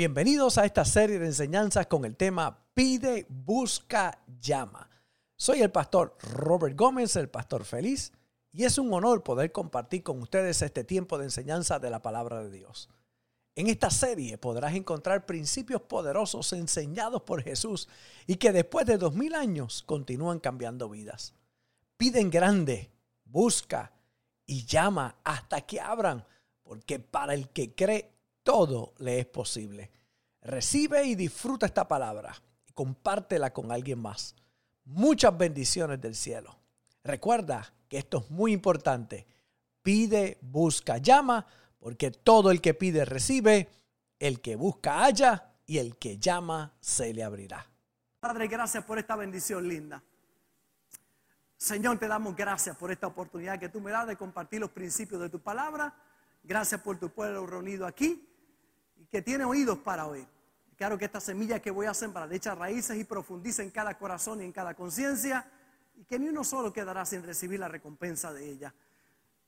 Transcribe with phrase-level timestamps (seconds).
[0.00, 4.88] Bienvenidos a esta serie de enseñanzas con el tema Pide, Busca, Llama.
[5.36, 8.10] Soy el pastor Robert Gómez, el pastor feliz,
[8.50, 12.42] y es un honor poder compartir con ustedes este tiempo de enseñanza de la palabra
[12.42, 12.88] de Dios.
[13.54, 17.86] En esta serie podrás encontrar principios poderosos enseñados por Jesús
[18.26, 21.34] y que después de dos mil años continúan cambiando vidas.
[21.98, 22.90] Pide en grande,
[23.26, 23.92] busca
[24.46, 26.24] y llama hasta que abran,
[26.62, 29.90] porque para el que cree todo le es posible.
[30.42, 32.34] Recibe y disfruta esta palabra
[32.66, 34.34] y compártela con alguien más.
[34.84, 36.56] Muchas bendiciones del cielo.
[37.04, 39.26] Recuerda que esto es muy importante.
[39.82, 41.46] Pide, busca, llama,
[41.78, 43.68] porque todo el que pide recibe,
[44.18, 47.66] el que busca halla y el que llama se le abrirá.
[48.20, 50.02] Padre, gracias por esta bendición linda.
[51.56, 55.20] Señor, te damos gracias por esta oportunidad que tú me das de compartir los principios
[55.20, 55.94] de tu palabra.
[56.42, 58.29] Gracias por tu pueblo reunido aquí
[59.10, 60.26] que tiene oídos para oír.
[60.76, 64.40] Claro que esta semilla que voy a sembrar echa raíces y profundice en cada corazón
[64.40, 65.46] y en cada conciencia
[65.96, 68.72] y que ni uno solo quedará sin recibir la recompensa de ella.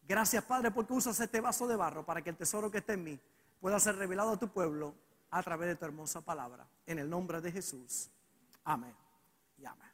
[0.07, 3.05] Gracias Padre porque usas este vaso de barro para que el tesoro que está en
[3.05, 3.21] mí
[3.61, 4.95] pueda ser revelado a tu pueblo
[5.31, 6.67] a través de tu hermosa palabra.
[6.85, 8.11] En el nombre de Jesús.
[8.65, 8.95] Amén.
[9.57, 9.89] Y amén.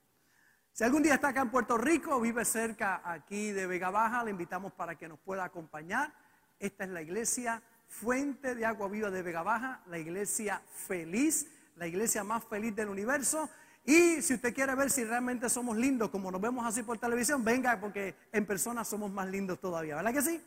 [0.72, 4.24] Si algún día está acá en Puerto Rico o vive cerca aquí de Vega Baja,
[4.24, 6.12] le invitamos para que nos pueda acompañar.
[6.58, 11.86] Esta es la iglesia Fuente de Agua Viva de Vega Baja, la iglesia feliz, la
[11.86, 13.48] iglesia más feliz del universo.
[13.84, 17.42] Y si usted quiere ver si realmente somos lindos, como nos vemos así por televisión,
[17.42, 20.44] venga, porque en persona somos más lindos todavía, ¿verdad que sí?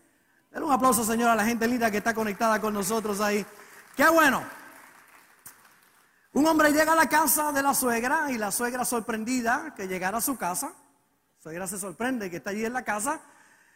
[0.51, 3.45] Denle un aplauso, Señor, a la gente linda que está conectada con nosotros ahí.
[3.95, 4.43] ¡Qué bueno!
[6.33, 10.19] Un hombre llega a la casa de la suegra y la suegra sorprendida que llegara
[10.19, 13.19] a su casa, la suegra se sorprende que está allí en la casa,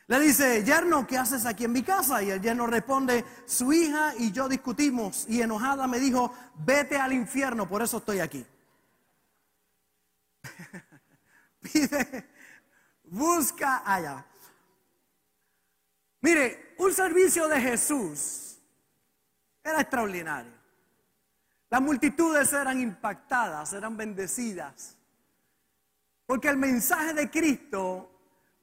[0.07, 2.21] le dice, yerno, ¿qué haces aquí en mi casa?
[2.21, 7.11] Y el yerno responde, su hija y yo discutimos y enojada me dijo, vete al
[7.11, 8.45] infierno, por eso estoy aquí.
[11.61, 12.29] Pide,
[13.05, 14.23] busca allá.
[16.21, 18.59] Mire, un servicio de Jesús
[19.63, 20.53] era extraordinario.
[21.71, 24.97] Las multitudes eran impactadas, eran bendecidas.
[26.27, 28.11] Porque el mensaje de Cristo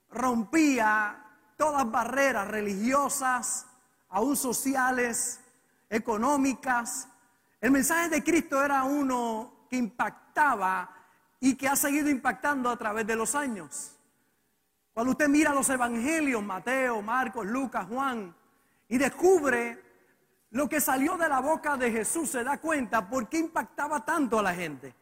[0.09, 1.22] rompía
[1.62, 3.69] todas barreras religiosas,
[4.09, 5.39] aún sociales,
[5.89, 7.06] económicas.
[7.61, 10.93] El mensaje de Cristo era uno que impactaba
[11.39, 13.97] y que ha seguido impactando a través de los años.
[14.93, 18.34] Cuando usted mira los evangelios, Mateo, Marcos, Lucas, Juan,
[18.89, 19.81] y descubre
[20.51, 24.41] lo que salió de la boca de Jesús, se da cuenta por qué impactaba tanto
[24.41, 24.97] a la gente.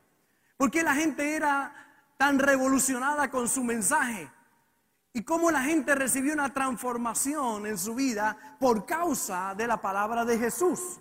[0.58, 1.72] Por qué la gente era
[2.18, 4.30] tan revolucionada con su mensaje
[5.12, 10.24] y cómo la gente recibió una transformación en su vida por causa de la palabra
[10.24, 11.00] de Jesús.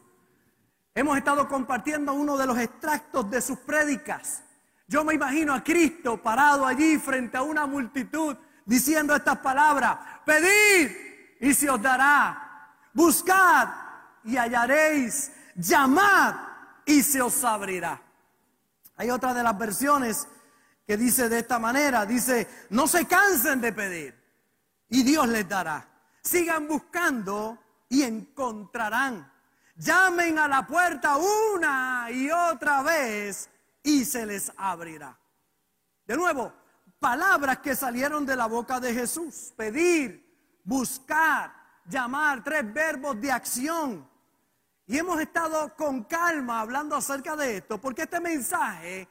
[0.95, 4.43] Hemos estado compartiendo uno de los extractos de sus prédicas.
[4.87, 10.91] Yo me imagino a Cristo parado allí frente a una multitud diciendo estas palabras, pedid
[11.39, 13.69] y se os dará, buscad
[14.23, 16.35] y hallaréis, llamad
[16.85, 18.01] y se os abrirá.
[18.97, 20.27] Hay otra de las versiones
[20.89, 24.19] que dice de esta manera, dice, no se cansen de pedir
[24.89, 25.87] y Dios les dará.
[26.19, 29.31] Sigan buscando y encontrarán.
[29.75, 33.51] Llamen a la puerta una y otra vez
[33.83, 35.15] y se les abrirá.
[36.07, 36.51] De nuevo,
[36.97, 39.53] palabras que salieron de la boca de Jesús.
[39.55, 41.53] Pedir, buscar,
[41.85, 44.09] llamar, tres verbos de acción.
[44.87, 49.07] Y hemos estado con calma hablando acerca de esto, porque este mensaje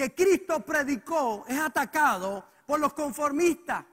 [0.00, 3.84] que Cristo predicó es atacado por los conformistas.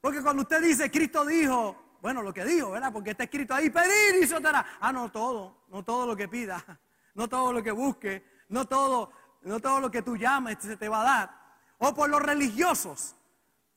[0.00, 2.92] Porque cuando usted dice, Cristo dijo, bueno, lo que dijo, ¿verdad?
[2.92, 4.66] Porque está escrito ahí, pedir y se dará.
[4.80, 6.64] Ah, no todo, no todo lo que pida,
[7.14, 9.12] no todo lo que busque, no todo,
[9.42, 11.42] no todo lo que tú llames se te va a dar.
[11.78, 13.14] O por los religiosos,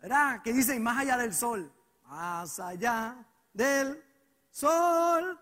[0.02, 0.42] ¿verdad?
[0.42, 1.72] Que dicen más allá del sol,
[2.08, 3.16] más allá
[3.54, 4.04] del
[4.50, 5.40] sol,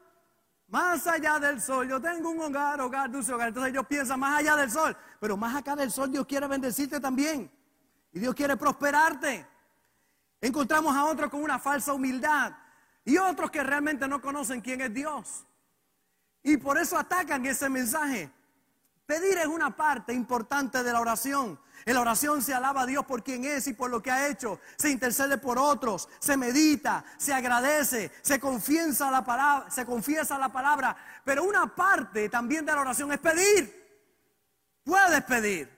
[0.73, 3.49] más allá del sol, yo tengo un hogar, hogar, dulce hogar.
[3.49, 4.97] Entonces ellos piensan más allá del sol.
[5.19, 7.51] Pero más acá del sol Dios quiere bendecirte también.
[8.11, 9.45] Y Dios quiere prosperarte.
[10.41, 12.53] Encontramos a otros con una falsa humildad.
[13.05, 15.45] Y otros que realmente no conocen quién es Dios.
[16.41, 18.31] Y por eso atacan ese mensaje.
[19.05, 21.59] Pedir es una parte importante de la oración.
[21.85, 24.27] En la oración se alaba a Dios por quien es y por lo que ha
[24.27, 24.59] hecho.
[24.77, 30.49] Se intercede por otros, se medita, se agradece, se confiesa la palabra, se confiesa la
[30.49, 30.95] palabra.
[31.25, 33.83] Pero una parte también de la oración es pedir.
[34.83, 35.69] Puedes pedir.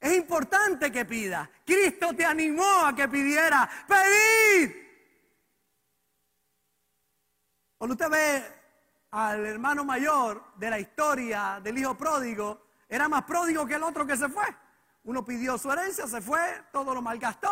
[0.00, 1.50] Es importante que pida.
[1.64, 3.68] Cristo te animó a que pidiera.
[3.86, 4.84] Pedir.
[7.76, 8.44] Cuando usted ve
[9.10, 14.06] al hermano mayor de la historia del hijo pródigo, era más pródigo que el otro
[14.06, 14.44] que se fue.
[15.04, 16.40] Uno pidió su herencia, se fue,
[16.72, 17.50] todo lo malgastó.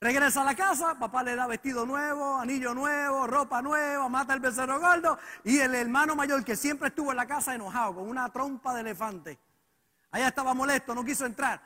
[0.00, 4.40] Regresa a la casa, papá le da vestido nuevo, anillo nuevo, ropa nueva, mata el
[4.40, 5.18] becerro gordo.
[5.44, 8.80] Y el hermano mayor que siempre estuvo en la casa enojado, con una trompa de
[8.80, 9.38] elefante.
[10.10, 11.60] Allá estaba molesto, no quiso entrar.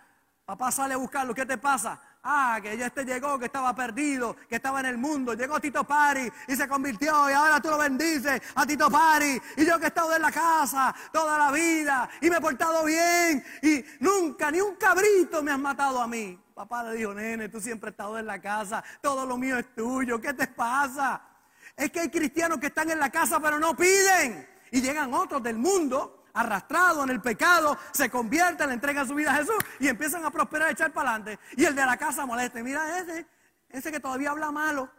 [0.45, 2.01] Papá sale a buscarlo, ¿qué te pasa?
[2.23, 5.33] Ah, que ya este llegó, que estaba perdido, que estaba en el mundo.
[5.33, 9.41] Llegó Tito Pari y se convirtió y ahora tú lo bendices a Tito Pari.
[9.57, 12.85] Y yo que he estado en la casa toda la vida y me he portado
[12.85, 16.39] bien y nunca, ni un cabrito me has matado a mí.
[16.55, 19.75] Papá le dijo, nene, tú siempre has estado en la casa, todo lo mío es
[19.75, 21.23] tuyo, ¿qué te pasa?
[21.75, 24.47] Es que hay cristianos que están en la casa pero no piden.
[24.73, 29.33] Y llegan otros del mundo arrastrados en el pecado, se convierten, le entregan su vida
[29.33, 31.39] a Jesús y empiezan a prosperar, a echar para adelante.
[31.57, 33.27] Y el de la casa moleste, mira ese,
[33.69, 34.91] ese que todavía habla malo,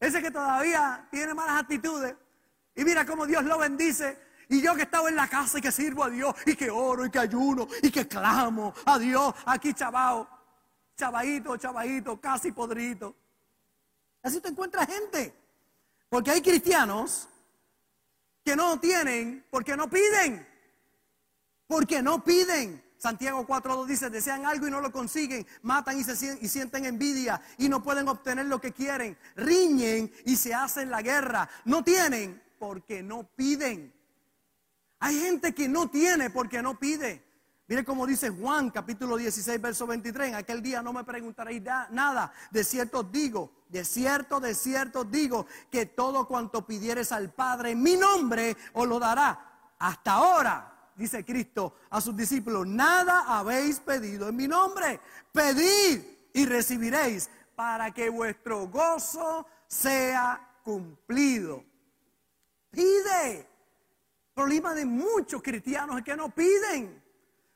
[0.00, 2.14] ese que todavía tiene malas actitudes.
[2.74, 4.18] Y mira cómo Dios lo bendice.
[4.48, 7.06] Y yo que estaba en la casa y que sirvo a Dios y que oro
[7.06, 10.28] y que ayuno y que clamo a Dios aquí chavao,
[10.96, 13.14] chavadito, chavadito, casi podrito.
[14.22, 15.34] Así te encuentras gente.
[16.08, 17.28] Porque hay cristianos
[18.44, 20.46] que no tienen porque no piden.
[21.66, 22.82] Porque no piden.
[22.98, 27.38] Santiago 4.2 dice, desean algo y no lo consiguen, matan y, se, y sienten envidia
[27.58, 31.48] y no pueden obtener lo que quieren, riñen y se hacen la guerra.
[31.66, 33.92] No tienen porque no piden.
[35.00, 37.22] Hay gente que no tiene porque no pide.
[37.66, 40.28] Mire cómo dice Juan capítulo 16, verso 23.
[40.28, 42.32] En aquel día no me preguntaréis nada.
[42.50, 47.82] De cierto digo, de cierto, de cierto digo, que todo cuanto pidieres al Padre en
[47.82, 49.72] mi nombre os lo dará.
[49.80, 55.00] Hasta ahora, dice Cristo a sus discípulos, nada habéis pedido en mi nombre.
[55.32, 61.64] Pedid y recibiréis para que vuestro gozo sea cumplido.
[62.70, 63.48] Pide.
[64.34, 67.02] Problema de muchos cristianos es que no piden.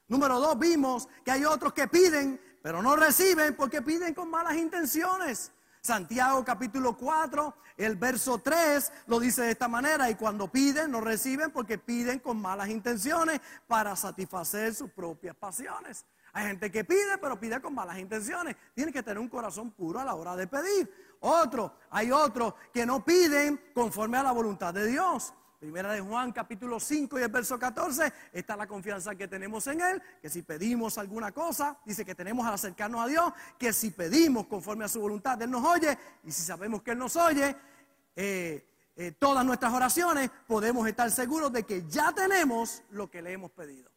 [0.09, 4.57] Número dos, vimos que hay otros que piden, pero no reciben porque piden con malas
[4.57, 5.53] intenciones.
[5.89, 11.01] Santiago capítulo 4, el verso 3 lo dice de esta manera, y cuando piden, no
[11.01, 16.05] reciben porque piden con malas intenciones para satisfacer sus propias pasiones.
[16.35, 18.55] Hay gente que pide, pero pide con malas intenciones.
[18.75, 21.17] Tiene que tener un corazón puro a la hora de pedir.
[21.21, 25.33] Otro, hay otros que no piden conforme a la voluntad de Dios.
[25.59, 29.81] Primera de Juan capítulo 5 y el verso 14, está la confianza que tenemos en
[29.81, 33.91] Él, que si pedimos alguna cosa, dice que tenemos al acercarnos a Dios, que si
[33.91, 37.57] pedimos conforme a su voluntad, Él nos oye, y si sabemos que Él nos oye,
[38.15, 43.33] eh, eh, todas nuestras oraciones, podemos estar seguros de que ya tenemos lo que le
[43.33, 43.91] hemos pedido.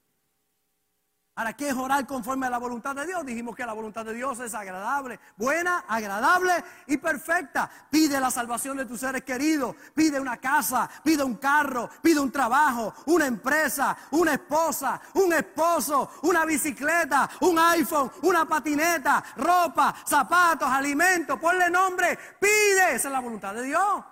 [1.34, 3.26] ¿Para qué es orar conforme a la voluntad de Dios?
[3.26, 6.52] Dijimos que la voluntad de Dios es agradable, buena, agradable
[6.88, 7.72] y perfecta.
[7.90, 12.34] Pide la salvación de tus seres queridos, pide una casa, pide un carro, pide un
[12.34, 20.70] trabajo, una empresa, una esposa, un esposo, una bicicleta, un iPhone, una patineta, ropa, zapatos,
[20.70, 24.04] alimentos, ponle nombre, pide, esa es la voluntad de Dios.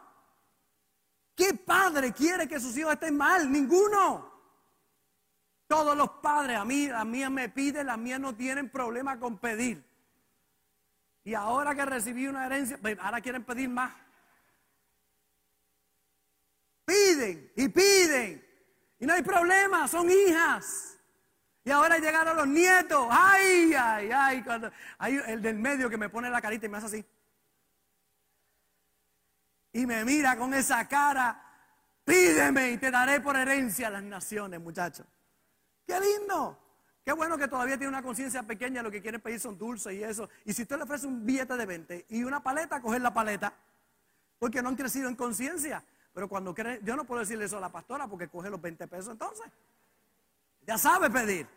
[1.35, 3.51] ¿Qué padre quiere que sus hijos estén mal?
[3.51, 4.28] Ninguno.
[5.69, 9.37] Todos los padres, a mí, las mías me piden, las mías no tienen problema con
[9.37, 9.85] pedir.
[11.23, 13.93] Y ahora que recibí una herencia, pues, ahora quieren pedir más.
[16.85, 18.43] Piden y piden.
[18.97, 20.97] Y no hay problema, son hijas.
[21.63, 23.07] Y ahora llegaron los nietos.
[23.11, 24.41] Ay, ay, ay.
[24.41, 27.05] Cuando, hay el del medio que me pone la carita y me hace así.
[29.73, 31.45] Y me mira con esa cara.
[32.03, 35.05] Pídeme y te daré por herencia las naciones, muchachos.
[35.89, 36.55] Qué lindo.
[37.03, 40.03] Qué bueno que todavía tiene una conciencia pequeña, lo que quiere pedir son dulces y
[40.03, 40.29] eso.
[40.45, 43.51] Y si usted le ofrece un billete de 20 y una paleta, coger la paleta,
[44.37, 45.83] porque no han crecido en conciencia.
[46.13, 48.87] Pero cuando creen, yo no puedo decirle eso a la pastora porque coge los 20
[48.87, 49.47] pesos entonces.
[50.67, 51.47] Ya sabe pedir.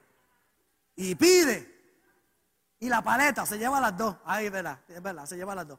[0.96, 1.68] Y pide.
[2.80, 4.16] Y la paleta se lleva las dos.
[4.24, 5.78] Ahí, es verdad, es verdad, se lleva las dos.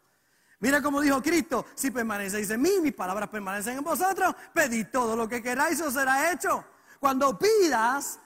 [0.60, 5.16] Mira como dijo Cristo, si permanecéis en mí, mis palabras permanecen en vosotros, pedid todo
[5.16, 6.64] lo que queráis, os será hecho.
[7.00, 8.20] Cuando pidas,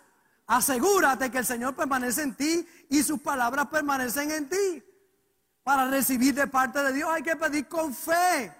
[0.47, 4.83] Asegúrate que el Señor permanece en ti y sus palabras permanecen en ti.
[5.61, 8.53] Para recibir de parte de Dios hay que pedir con fe.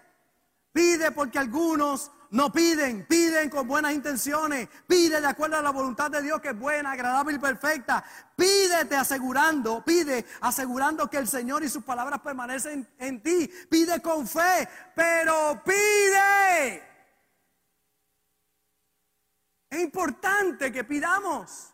[0.74, 6.12] Pide porque algunos no piden, piden con buenas intenciones, pide de acuerdo a la voluntad
[6.12, 8.04] de Dios que es buena, agradable y perfecta.
[8.36, 13.50] Pídete asegurando, pide asegurando que el Señor y sus palabras permanecen en ti.
[13.70, 16.84] Pide con fe, pero pide.
[19.70, 21.74] Es importante que pidamos.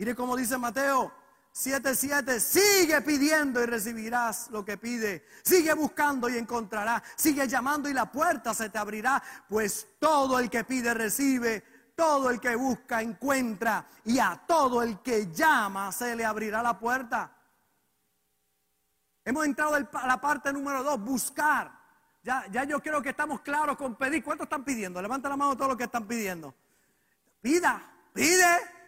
[0.00, 1.12] Mire cómo dice Mateo
[1.52, 5.26] 7:7, sigue pidiendo y recibirás lo que pide.
[5.42, 7.02] Sigue buscando y encontrarás.
[7.16, 9.22] Sigue llamando y la puerta se te abrirá.
[9.46, 11.62] Pues todo el que pide recibe.
[11.94, 13.84] Todo el que busca encuentra.
[14.06, 17.36] Y a todo el que llama se le abrirá la puerta.
[19.22, 21.78] Hemos entrado a la parte número dos, buscar.
[22.22, 24.24] Ya, ya yo creo que estamos claros con pedir.
[24.24, 25.02] ¿Cuánto están pidiendo?
[25.02, 26.54] Levanta la mano todos los que están pidiendo.
[27.42, 27.82] Pida,
[28.14, 28.79] pide.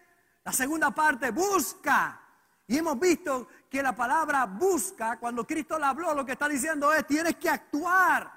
[0.45, 2.21] La segunda parte, busca.
[2.67, 6.93] Y hemos visto que la palabra busca, cuando Cristo la habló, lo que está diciendo
[6.93, 8.31] es, tienes que actuar.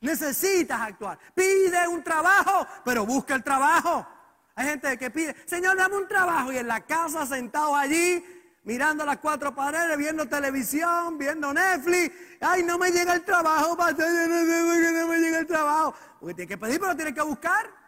[0.00, 1.18] Necesitas actuar.
[1.34, 4.06] Pide un trabajo, pero busca el trabajo.
[4.54, 6.52] Hay gente que pide, Señor, dame un trabajo.
[6.52, 8.24] Y en la casa, sentado allí,
[8.64, 12.14] mirando las cuatro paredes, viendo televisión, viendo Netflix.
[12.40, 15.94] Ay, no me llega el trabajo, pastor, no me llega el trabajo.
[16.20, 17.83] Porque tienes que pedir, pero tienes que buscar.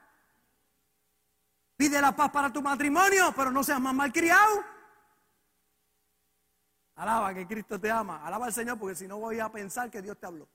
[1.76, 4.64] Pide la paz para tu matrimonio, pero no seas más malcriado.
[6.96, 8.24] Alaba que Cristo te ama.
[8.24, 10.48] Alaba al Señor porque si no voy a pensar que Dios te habló.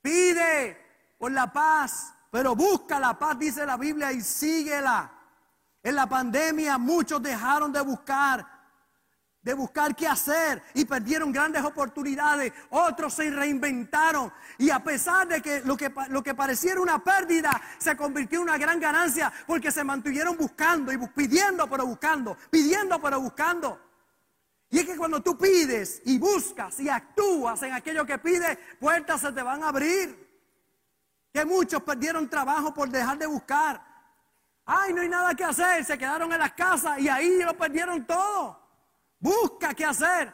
[0.00, 0.86] Pide
[1.18, 5.12] por la paz, pero busca la paz, dice la Biblia, y síguela.
[5.82, 8.55] En la pandemia muchos dejaron de buscar
[9.46, 12.52] de buscar qué hacer y perdieron grandes oportunidades.
[12.68, 18.40] Otros se reinventaron y a pesar de que lo que, pareciera una pérdida se convirtió
[18.40, 23.80] en una gran ganancia porque se mantuvieron buscando y pidiendo pero buscando, pidiendo pero buscando.
[24.68, 29.20] Y es que cuando tú pides y buscas y actúas en aquello que pides, puertas
[29.20, 30.26] se te van a abrir.
[31.32, 33.80] Que muchos perdieron trabajo por dejar de buscar.
[34.64, 38.04] Ay, no hay nada que hacer, se quedaron en las casas y ahí lo perdieron
[38.04, 38.65] todo.
[39.26, 40.32] Busca qué hacer.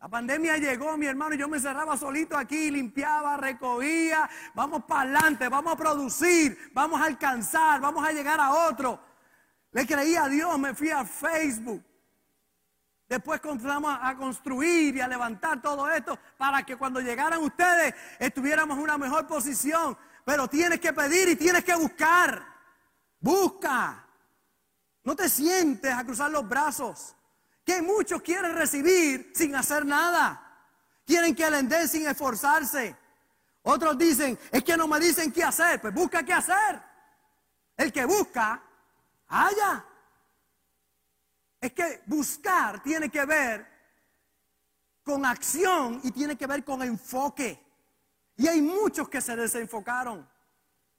[0.00, 4.26] La pandemia llegó, mi hermano, y yo me cerraba solito aquí, limpiaba, recogía.
[4.54, 8.98] Vamos para adelante, vamos a producir, vamos a alcanzar, vamos a llegar a otro.
[9.72, 11.84] Le creí a Dios, me fui a Facebook.
[13.06, 18.78] Después comenzamos a construir y a levantar todo esto para que cuando llegaran ustedes estuviéramos
[18.78, 19.98] en una mejor posición.
[20.24, 22.42] Pero tienes que pedir y tienes que buscar.
[23.20, 24.02] Busca.
[25.04, 27.14] No te sientes a cruzar los brazos
[27.68, 30.42] que muchos quieren recibir sin hacer nada.
[31.04, 32.96] Quieren que le den sin esforzarse.
[33.62, 35.78] Otros dicen, es que no me dicen qué hacer.
[35.78, 36.82] Pues busca qué hacer.
[37.76, 38.62] El que busca,
[39.28, 39.84] haya.
[41.60, 43.66] Es que buscar tiene que ver
[45.02, 47.62] con acción y tiene que ver con enfoque.
[48.38, 50.26] Y hay muchos que se desenfocaron.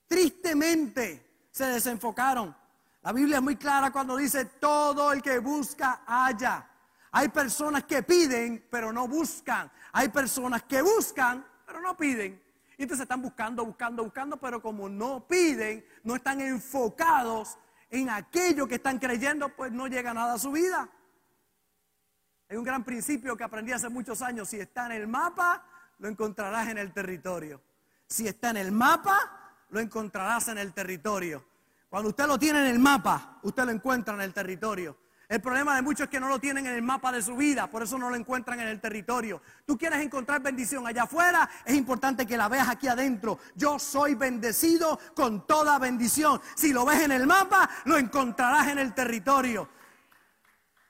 [0.08, 2.56] Tristemente se desenfocaron.
[3.10, 6.70] La Biblia es muy clara cuando dice, todo el que busca, haya.
[7.10, 9.72] Hay personas que piden, pero no buscan.
[9.94, 12.40] Hay personas que buscan, pero no piden.
[12.78, 17.58] Y entonces están buscando, buscando, buscando, pero como no piden, no están enfocados
[17.90, 20.88] en aquello que están creyendo, pues no llega nada a su vida.
[22.48, 24.50] Hay un gran principio que aprendí hace muchos años.
[24.50, 25.66] Si está en el mapa,
[25.98, 27.60] lo encontrarás en el territorio.
[28.06, 31.49] Si está en el mapa, lo encontrarás en el territorio.
[31.90, 34.96] Cuando usted lo tiene en el mapa, usted lo encuentra en el territorio.
[35.28, 37.68] El problema de muchos es que no lo tienen en el mapa de su vida,
[37.68, 39.42] por eso no lo encuentran en el territorio.
[39.66, 43.40] Tú quieres encontrar bendición allá afuera, es importante que la veas aquí adentro.
[43.56, 46.42] Yo soy bendecido con toda bendición.
[46.56, 49.70] Si lo ves en el mapa, lo encontrarás en el territorio.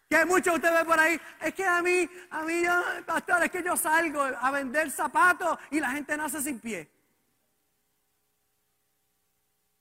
[0.10, 2.72] Que muchos de ustedes por ahí, es que a mí, a mí, yo,
[3.06, 6.90] pastor, es que yo salgo a vender zapatos y la gente nace sin pie.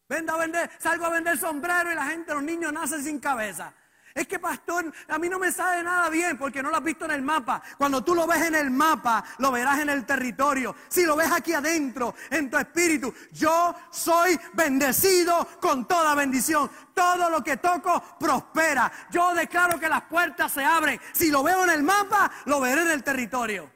[0.08, 3.72] Vendo a vender, salgo a vender sombrero y la gente, los niños nacen sin cabeza.
[4.14, 7.04] Es que pastor, a mí no me sale nada bien porque no lo has visto
[7.04, 7.62] en el mapa.
[7.76, 10.74] Cuando tú lo ves en el mapa, lo verás en el territorio.
[10.88, 16.68] Si lo ves aquí adentro, en tu espíritu, yo soy bendecido con toda bendición.
[16.94, 18.90] Todo lo que toco prospera.
[19.10, 21.00] Yo declaro que las puertas se abren.
[21.12, 23.70] Si lo veo en el mapa, lo veré en el territorio.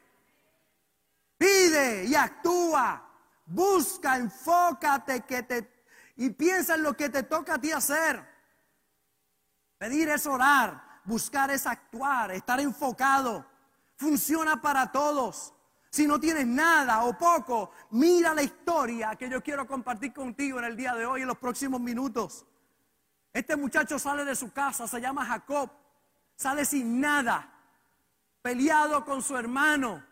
[1.37, 3.01] Pide y actúa.
[3.45, 5.72] Busca, enfócate que te
[6.15, 8.23] y piensa en lo que te toca a ti hacer.
[9.77, 13.45] Pedir es orar, buscar es actuar, estar enfocado.
[13.95, 15.53] Funciona para todos.
[15.89, 20.65] Si no tienes nada o poco, mira la historia que yo quiero compartir contigo en
[20.65, 22.45] el día de hoy, en los próximos minutos.
[23.31, 25.69] Este muchacho sale de su casa, se llama Jacob,
[26.35, 27.51] sale sin nada,
[28.41, 30.03] peleado con su hermano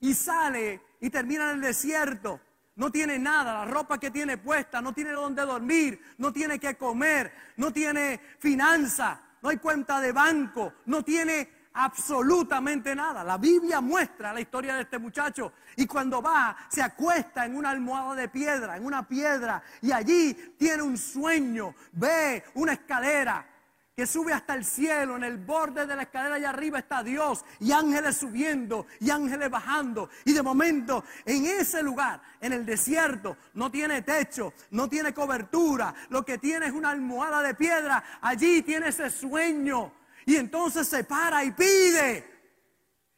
[0.00, 2.40] y sale y termina en el desierto
[2.76, 6.76] no tiene nada, la ropa que tiene puesta, no tiene dónde dormir, no tiene que
[6.76, 13.22] comer, no tiene finanza, no hay cuenta de banco, no tiene absolutamente nada.
[13.22, 17.70] La Biblia muestra la historia de este muchacho y cuando va se acuesta en una
[17.70, 23.46] almohada de piedra, en una piedra y allí tiene un sueño, ve una escalera
[23.94, 27.44] que sube hasta el cielo, en el borde de la escalera allá arriba está Dios
[27.60, 30.10] y ángeles subiendo y ángeles bajando.
[30.24, 35.94] Y de momento, en ese lugar, en el desierto, no tiene techo, no tiene cobertura,
[36.08, 39.92] lo que tiene es una almohada de piedra, allí tiene ese sueño.
[40.26, 42.32] Y entonces se para y pide.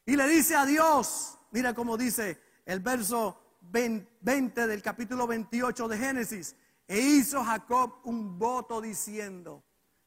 [0.05, 5.99] Y le dice a Dios, mira cómo dice el verso 20 del capítulo 28 de
[5.99, 6.55] Génesis,
[6.87, 9.65] e hizo Jacob un voto diciendo,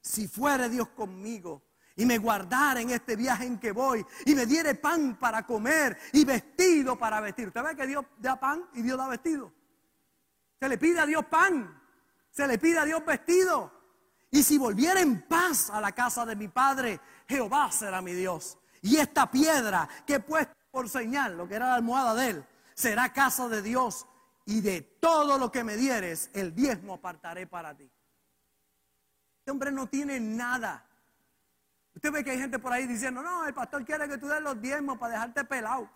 [0.09, 1.61] si fuere Dios conmigo
[1.95, 5.97] y me guardara en este viaje en que voy y me diere pan para comer
[6.13, 7.49] y vestido para vestir.
[7.49, 9.53] ¿Usted ve que Dios da pan y Dios da vestido?
[10.59, 11.79] Se le pide a Dios pan,
[12.31, 13.71] se le pide a Dios vestido.
[14.31, 18.57] Y si volviera en paz a la casa de mi padre, Jehová será mi Dios.
[18.81, 22.45] Y esta piedra que he puesto por señal, lo que era la almohada de él,
[22.73, 24.07] será casa de Dios.
[24.45, 27.91] Y de todo lo que me dieres, el diezmo apartaré para ti.
[29.49, 30.85] Este hombre no tiene nada.
[31.95, 34.39] Usted ve que hay gente por ahí diciendo, no, el pastor quiere que tú des
[34.43, 35.89] los diezmos para dejarte pelado.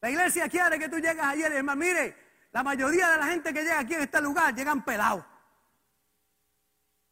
[0.00, 2.16] La iglesia quiere que tú llegues ayer hermano, mire,
[2.52, 5.24] la mayoría de la gente que llega aquí en este lugar llegan pelados.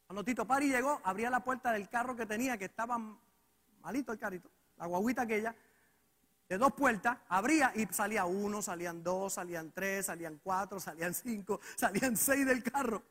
[0.07, 3.01] Cuando Tito Pari llegó, abría la puerta del carro que tenía, que estaba
[3.81, 5.57] malito el carrito, la guaguita aquella,
[6.49, 11.61] de dos puertas, abría y salía uno, salían dos, salían tres, salían cuatro, salían cinco,
[11.75, 13.03] salían seis del carro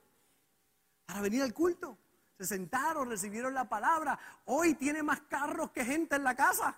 [1.12, 1.98] para venir al culto.
[2.38, 4.18] Se sentaron, recibieron la palabra.
[4.46, 6.74] Hoy tiene más carros que gente en la casa.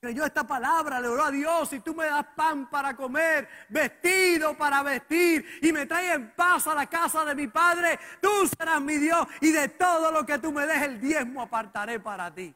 [0.00, 4.56] Creyó esta palabra, le oró a Dios, y tú me das pan para comer, vestido
[4.56, 8.80] para vestir, y me traes en paz a la casa de mi Padre, tú serás
[8.80, 12.52] mi Dios, y de todo lo que tú me des el diezmo apartaré para ti.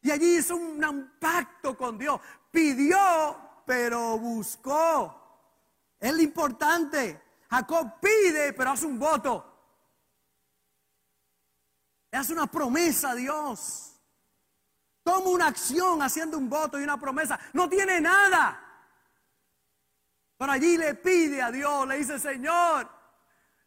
[0.00, 2.20] Y allí hizo un pacto con Dios,
[2.50, 3.36] pidió,
[3.66, 5.26] pero buscó.
[6.00, 7.25] Es lo importante.
[7.56, 9.42] Jacob pide, pero hace un voto.
[12.10, 13.98] Le hace una promesa a Dios.
[15.02, 17.38] Toma una acción haciendo un voto y una promesa.
[17.54, 18.62] No tiene nada.
[20.36, 22.90] Pero allí le pide a Dios, le dice, Señor,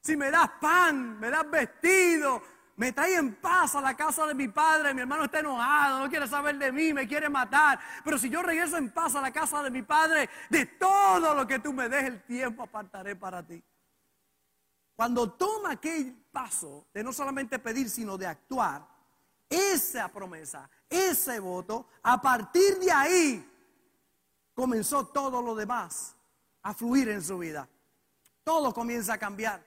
[0.01, 2.43] si me das pan, me das vestido,
[2.75, 6.09] me trae en paz a la casa de mi padre, mi hermano está enojado, no
[6.09, 7.79] quiere saber de mí, me quiere matar.
[8.03, 11.47] Pero si yo regreso en paz a la casa de mi padre, de todo lo
[11.47, 13.63] que tú me des el tiempo apartaré para ti.
[14.99, 18.85] Cuando toma aquel paso de no solamente pedir, sino de actuar,
[19.47, 23.49] esa promesa, ese voto, a partir de ahí
[24.53, 26.17] comenzó todo lo demás
[26.63, 27.65] a fluir en su vida.
[28.43, 29.65] Todo comienza a cambiar.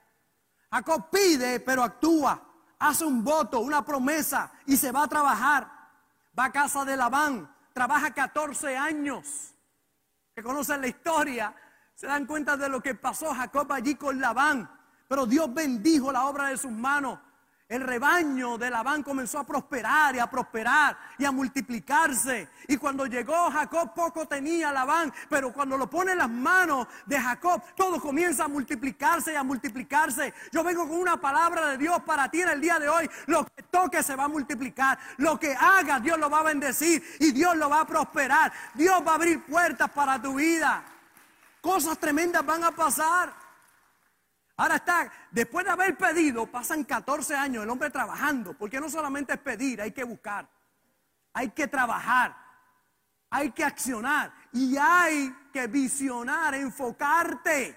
[0.70, 2.38] Jacob pide, pero actúa
[2.78, 5.66] hace un voto, una promesa y se va a trabajar.
[6.38, 9.54] Va a casa de Labán, trabaja 14 años.
[10.34, 11.56] Que conocen la historia,
[11.94, 14.81] se dan cuenta de lo que pasó Jacob allí con Labán.
[15.08, 17.18] Pero Dios bendijo la obra de sus manos
[17.72, 22.50] el rebaño de Labán comenzó a prosperar y a prosperar y a multiplicarse.
[22.68, 27.18] Y cuando llegó Jacob poco tenía Labán, pero cuando lo pone en las manos de
[27.18, 30.34] Jacob, todo comienza a multiplicarse y a multiplicarse.
[30.52, 33.08] Yo vengo con una palabra de Dios para ti en el día de hoy.
[33.24, 34.98] Lo que toque se va a multiplicar.
[35.16, 38.52] Lo que haga Dios lo va a bendecir y Dios lo va a prosperar.
[38.74, 40.84] Dios va a abrir puertas para tu vida.
[41.62, 43.41] Cosas tremendas van a pasar.
[44.62, 49.32] Ahora está, después de haber pedido, pasan 14 años el hombre trabajando, porque no solamente
[49.32, 50.48] es pedir, hay que buscar,
[51.32, 52.36] hay que trabajar,
[53.28, 57.76] hay que accionar y hay que visionar, enfocarte.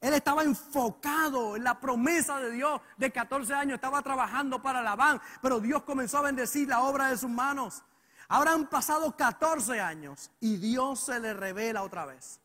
[0.00, 4.96] Él estaba enfocado en la promesa de Dios de 14 años, estaba trabajando para la
[4.96, 7.82] van, pero Dios comenzó a bendecir la obra de sus manos.
[8.28, 12.40] Ahora han pasado 14 años y Dios se le revela otra vez.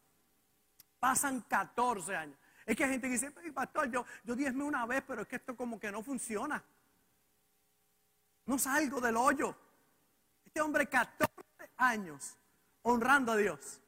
[1.00, 2.38] Pasan 14 años.
[2.66, 5.36] Es que hay gente que dice, pastor, yo, yo diezme una vez, pero es que
[5.36, 6.64] esto como que no funciona.
[8.46, 9.56] No salgo del hoyo.
[10.46, 11.34] Este hombre 14
[11.78, 12.38] años
[12.82, 13.82] honrando a Dios,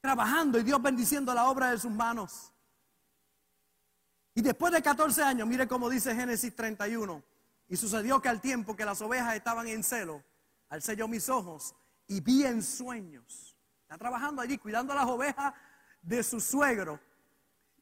[0.00, 2.52] trabajando y Dios bendiciendo la obra de sus manos.
[4.34, 7.22] Y después de 14 años, mire cómo dice Génesis 31,
[7.68, 10.22] y sucedió que al tiempo que las ovejas estaban en celo,
[10.68, 11.74] alcé yo mis ojos
[12.06, 13.56] y vi en sueños.
[13.82, 15.54] Está trabajando allí, cuidando a las ovejas
[16.02, 17.00] de su suegro.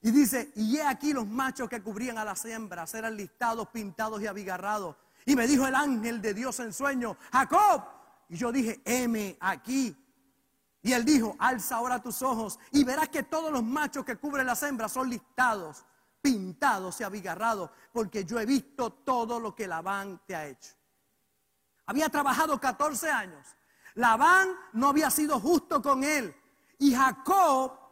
[0.04, 4.20] Y dice, y he aquí los machos que cubrían a las hembras, eran listados, pintados
[4.20, 4.96] y abigarrados.
[5.24, 7.82] Y me dijo el ángel de Dios en sueño, Jacob.
[8.28, 9.96] Y yo dije, heme aquí.
[10.82, 14.44] Y él dijo, alza ahora tus ojos y verás que todos los machos que cubren
[14.44, 15.86] las hembras son listados,
[16.20, 20.74] pintados y abigarrados, porque yo he visto todo lo que Labán te ha hecho.
[21.86, 23.56] Había trabajado 14 años.
[23.94, 26.36] Labán no había sido justo con él.
[26.78, 27.83] Y Jacob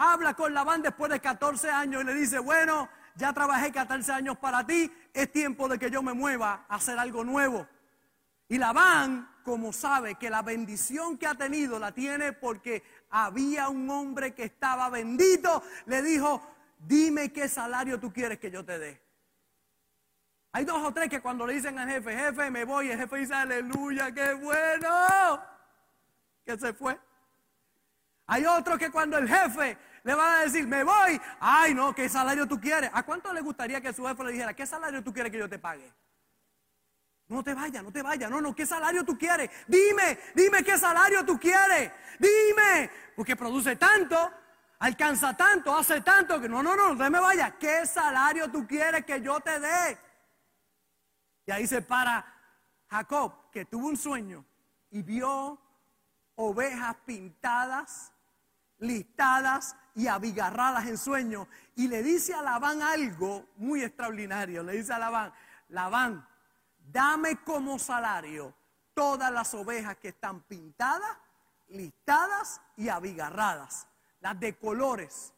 [0.00, 4.38] habla con Labán después de 14 años y le dice, bueno, ya trabajé 14 años
[4.38, 7.68] para ti, es tiempo de que yo me mueva a hacer algo nuevo.
[8.48, 13.90] Y Labán, como sabe que la bendición que ha tenido la tiene porque había un
[13.90, 16.40] hombre que estaba bendito, le dijo,
[16.78, 19.02] dime qué salario tú quieres que yo te dé.
[20.52, 23.18] Hay dos o tres que cuando le dicen al jefe, jefe, me voy, el jefe
[23.18, 25.44] dice, aleluya, qué bueno,
[26.46, 26.98] que se fue.
[28.26, 32.08] Hay otros que cuando el jefe le va a decir, me voy, ay no, ¿qué
[32.08, 32.90] salario tú quieres?
[32.92, 35.48] ¿A cuánto le gustaría que su jefe le dijera, qué salario tú quieres que yo
[35.48, 35.92] te pague?
[37.30, 38.28] No te vayas, no te vayas.
[38.28, 39.50] No, no, ¿qué salario tú quieres?
[39.68, 41.92] Dime, dime qué salario tú quieres.
[42.18, 44.32] Dime, porque produce tanto,
[44.80, 47.52] alcanza tanto, hace tanto que no, no, no, no me vayas.
[47.60, 49.96] ¿Qué salario tú quieres que yo te dé?
[51.46, 52.24] Y ahí se para
[52.90, 54.44] Jacob, que tuvo un sueño
[54.90, 55.56] y vio
[56.34, 58.12] ovejas pintadas,
[58.80, 61.48] listadas y abigarradas en sueño.
[61.76, 64.62] Y le dice a Labán algo muy extraordinario.
[64.62, 65.32] Le dice a Labán,
[65.68, 66.26] Labán,
[66.78, 68.54] dame como salario
[68.94, 71.16] todas las ovejas que están pintadas,
[71.68, 73.86] listadas y abigarradas,
[74.20, 75.32] las de colores.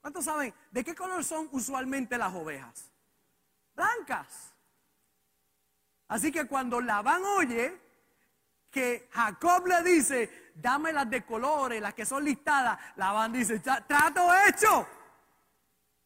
[0.00, 2.90] ¿Cuántos saben de qué color son usualmente las ovejas?
[3.74, 4.52] Blancas.
[6.08, 7.80] Así que cuando Labán oye
[8.70, 14.28] que Jacob le dice, dame las de colores, las que son listadas, Labán dice, trato
[14.48, 14.86] hecho.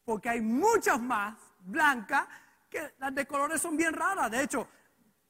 [0.05, 2.27] Porque hay muchas más blancas
[2.99, 4.31] las de colores son bien raras.
[4.31, 4.69] De hecho,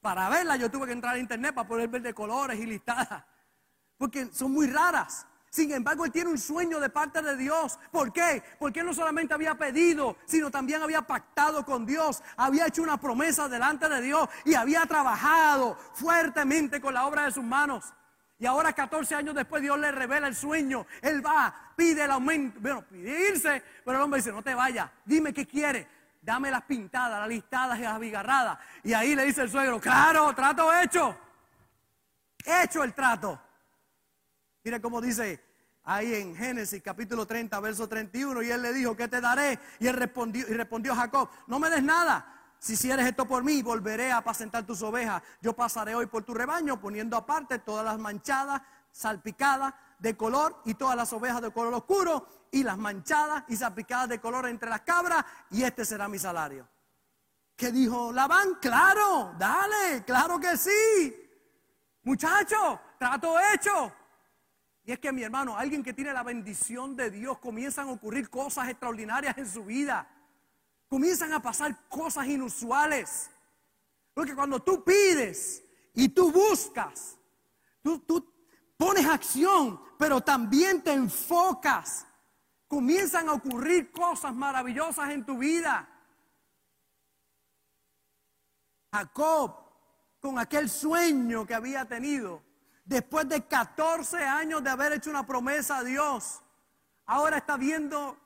[0.01, 3.23] para verlas yo tuve que entrar a internet para poder ver de colores y listadas.
[3.97, 5.25] Porque son muy raras.
[5.49, 7.79] Sin embargo, él tiene un sueño de parte de Dios.
[7.91, 8.43] ¿Por qué?
[8.59, 12.99] Porque él no solamente había pedido, sino también había pactado con Dios, había hecho una
[12.99, 17.93] promesa delante de Dios y había trabajado fuertemente con la obra de sus manos.
[18.39, 20.85] Y ahora, 14 años después, Dios le revela el sueño.
[21.01, 22.59] Él va, pide el aumento.
[22.59, 25.97] Bueno, pide irse, pero el hombre dice: No te vayas, dime qué quiere
[26.27, 28.59] dame las pintadas, las listadas y las abigarradas.
[28.83, 31.17] Y ahí le dice el suegro, claro, trato hecho.
[32.45, 33.39] Hecho el trato.
[34.61, 35.41] Mire cómo dice
[35.85, 38.41] ahí en Génesis capítulo 30, verso 31.
[38.43, 39.57] Y él le dijo, ¿qué te daré?
[39.79, 42.36] Y él respondió, y respondió Jacob, no me des nada.
[42.59, 45.21] Si hicieres esto por mí, volveré a apacentar tus ovejas.
[45.41, 50.73] Yo pasaré hoy por tu rebaño, poniendo aparte todas las manchadas, salpicadas de color y
[50.73, 54.81] todas las ovejas de color oscuro y las manchadas y salpicadas de color entre las
[54.81, 56.67] cabras y este será mi salario.
[57.55, 58.55] ¿Qué dijo Labán?
[58.61, 61.15] Claro, dale, claro que sí.
[62.03, 63.91] Muchacho, trato hecho.
[64.83, 68.29] Y es que mi hermano, alguien que tiene la bendición de Dios, comienzan a ocurrir
[68.29, 70.07] cosas extraordinarias en su vida.
[70.87, 73.29] Comienzan a pasar cosas inusuales.
[74.13, 77.17] Porque cuando tú pides y tú buscas,
[77.81, 78.33] tú,
[78.77, 82.05] pones acción, pero también te enfocas.
[82.67, 85.87] Comienzan a ocurrir cosas maravillosas en tu vida.
[88.91, 89.55] Jacob,
[90.19, 92.41] con aquel sueño que había tenido,
[92.85, 96.41] después de 14 años de haber hecho una promesa a Dios,
[97.05, 98.17] ahora está viendo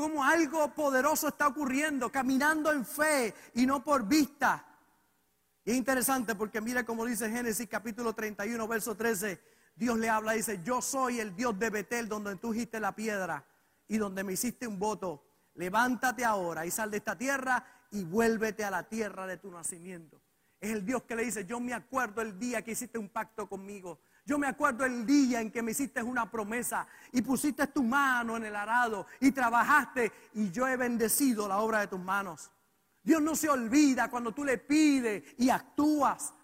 [0.00, 4.64] cómo algo poderoso está ocurriendo, caminando en fe y no por vista.
[5.62, 9.38] Es interesante porque mira cómo dice Génesis capítulo 31, verso 13.
[9.74, 12.96] Dios le habla y dice, yo soy el Dios de Betel donde tú hiciste la
[12.96, 13.44] piedra
[13.88, 15.22] y donde me hiciste un voto.
[15.52, 20.22] Levántate ahora y sal de esta tierra y vuélvete a la tierra de tu nacimiento.
[20.58, 23.46] Es el Dios que le dice, yo me acuerdo el día que hiciste un pacto
[23.50, 24.00] conmigo.
[24.26, 28.36] Yo me acuerdo el día en que me hiciste una promesa y pusiste tu mano
[28.36, 32.50] en el arado y trabajaste y yo he bendecido la obra de tus manos.
[33.02, 36.34] Dios no se olvida cuando tú le pides y actúas.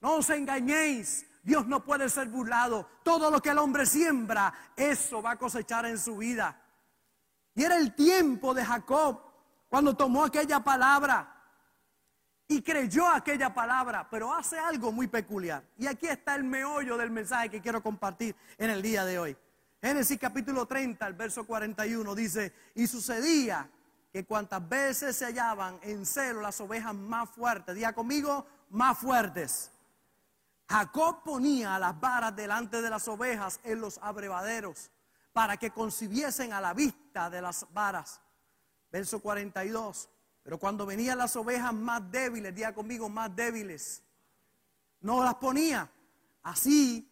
[0.00, 1.26] No os engañéis.
[1.42, 2.88] Dios no puede ser burlado.
[3.02, 6.60] Todo lo que el hombre siembra, eso va a cosechar en su vida.
[7.54, 9.22] Y era el tiempo de Jacob
[9.68, 11.37] cuando tomó aquella palabra
[12.48, 15.62] y creyó aquella palabra, pero hace algo muy peculiar.
[15.76, 19.36] Y aquí está el meollo del mensaje que quiero compartir en el día de hoy.
[19.80, 23.70] Génesis capítulo 30, el verso 41 dice, y sucedía
[24.12, 29.70] que cuantas veces se hallaban en celo las ovejas más fuertes, diga conmigo, más fuertes
[30.68, 34.90] Jacob ponía las varas delante de las ovejas en los abrevaderos
[35.32, 38.20] para que concibiesen a la vista de las varas.
[38.92, 40.10] Verso 42.
[40.48, 44.02] Pero cuando venían las ovejas más débiles, diga conmigo, más débiles,
[45.02, 45.92] no las ponía.
[46.42, 47.06] Así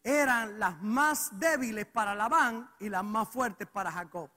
[0.00, 4.30] eran las más débiles para Labán y las más fuertes para Jacob.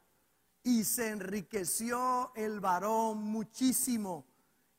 [0.64, 4.26] Y se enriqueció el varón muchísimo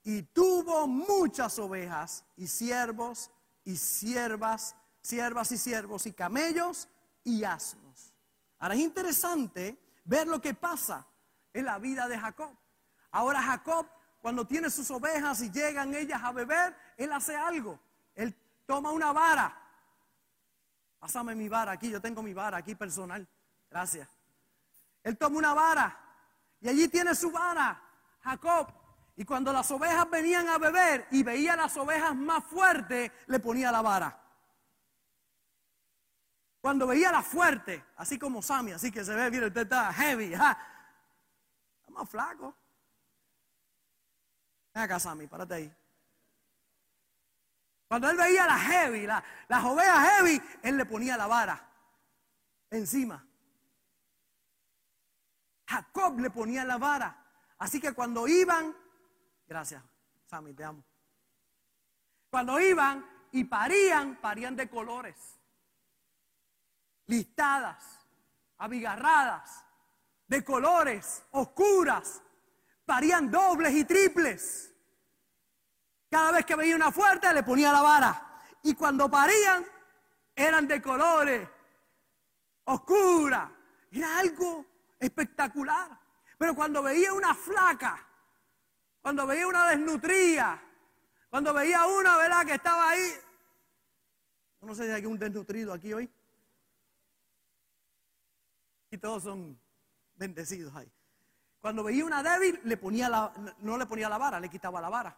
[0.03, 3.31] y tuvo muchas ovejas y siervos
[3.62, 6.88] y siervas, siervas y siervos y camellos
[7.22, 8.12] y asnos.
[8.59, 11.07] Ahora es interesante ver lo que pasa
[11.53, 12.57] en la vida de Jacob.
[13.12, 13.87] Ahora Jacob,
[14.20, 17.79] cuando tiene sus ovejas y llegan ellas a beber, él hace algo.
[18.14, 18.35] Él
[18.66, 19.57] toma una vara.
[20.98, 23.29] Pásame mi vara aquí, yo tengo mi vara aquí personal.
[23.70, 24.09] Gracias.
[25.03, 25.98] Él toma una vara
[26.61, 27.83] y allí tiene su vara,
[28.22, 28.68] Jacob.
[29.16, 33.70] Y cuando las ovejas venían a beber y veía las ovejas más fuertes, le ponía
[33.70, 34.18] la vara.
[36.61, 40.33] Cuando veía la fuerte, así como Sammy, así que se ve, mire, usted está heavy,
[40.33, 40.57] está
[41.88, 42.55] más flaco.
[44.74, 45.76] Ven acá, Sammy, párate ahí.
[47.88, 51.68] Cuando él veía la heavy, las ovejas heavy, él le ponía la vara
[52.70, 53.24] encima.
[55.66, 57.16] Jacob le ponía la vara.
[57.58, 58.74] Así que cuando iban,
[59.46, 59.82] gracias,
[60.26, 60.82] Sammy, te amo.
[62.30, 65.38] Cuando iban y parían, parían de colores.
[67.06, 68.00] Listadas,
[68.58, 69.64] abigarradas,
[70.26, 72.22] de colores, oscuras.
[72.84, 74.74] Parían dobles y triples.
[76.10, 78.42] Cada vez que veía una fuerte le ponía la vara.
[78.62, 79.64] Y cuando parían,
[80.34, 81.48] eran de colores,
[82.64, 83.50] oscuras.
[83.90, 84.66] Era algo
[84.98, 85.98] espectacular.
[86.38, 88.06] Pero cuando veía una flaca,
[89.00, 90.62] cuando veía una desnutría,
[91.30, 93.12] cuando veía una, ¿verdad?, que estaba ahí.
[94.60, 96.12] No sé si hay un desnutrido aquí hoy.
[98.90, 99.58] Y todos son
[100.14, 100.92] bendecidos ahí.
[101.62, 104.88] Cuando veía una débil, le ponía la, no le ponía la vara, le quitaba la
[104.88, 105.16] vara.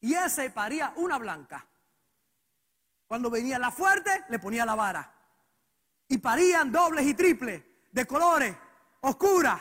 [0.00, 1.66] Y ese paría una blanca.
[3.04, 5.12] Cuando venía la fuerte, le ponía la vara.
[6.06, 8.56] Y parían dobles y triples de colores,
[9.00, 9.60] oscuras.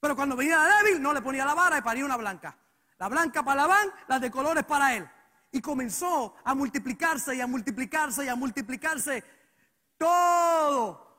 [0.00, 2.56] Pero cuando venía la débil, no le ponía la vara y paría una blanca.
[2.96, 5.06] La blanca para la van, las de colores para él.
[5.50, 9.22] Y comenzó a multiplicarse y a multiplicarse y a multiplicarse
[9.98, 11.11] todo.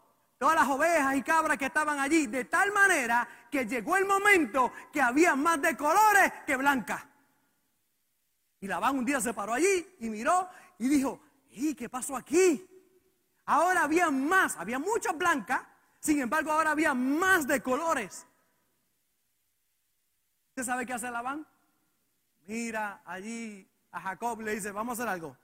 [0.44, 2.28] Todas las ovejas y cabras que estaban allí.
[2.28, 7.02] De tal manera que llegó el momento que había más de colores que blancas.
[8.60, 12.68] Y Labán un día se paró allí y miró y dijo, ¿y qué pasó aquí?
[13.46, 15.62] Ahora había más, había muchas blancas,
[16.02, 18.28] sin embargo, ahora había más de colores.
[20.50, 21.48] ¿Usted sabe qué hace Labán?
[22.48, 25.38] Mira allí a Jacob le dice, vamos a hacer algo.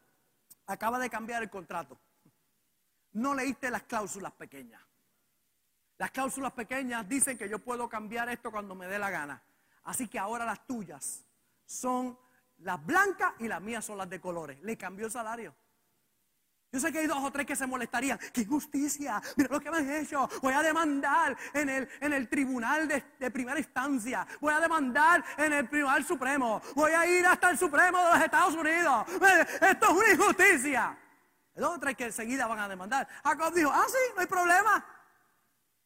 [0.65, 1.97] Acaba de cambiar el contrato.
[3.13, 4.88] No leíste las cláusulas pequeñas.
[5.99, 9.43] Las cláusulas pequeñas dicen que yo puedo cambiar esto cuando me dé la gana.
[9.83, 11.25] Así que ahora las tuyas
[11.65, 12.17] son
[12.59, 14.61] las blancas y las mías son las de colores.
[14.61, 15.53] Le cambió el salario.
[16.71, 18.17] Yo sé que hay dos o tres que se molestarían.
[18.31, 19.21] ¡Qué injusticia!
[19.35, 20.29] Mira lo que me han hecho.
[20.41, 24.25] Voy a demandar en el, en el tribunal de, primera instancia.
[24.39, 26.61] Voy a demandar en el tribunal supremo.
[26.75, 29.05] Voy a ir hasta el supremo de los Estados Unidos.
[29.59, 30.97] Esto es una injusticia.
[31.55, 33.05] Hay dos o tres que enseguida van a demandar.
[33.21, 34.98] Jacob dijo, ah, sí, no hay problema.